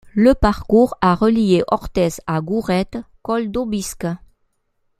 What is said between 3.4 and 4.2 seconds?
d'Aubisque.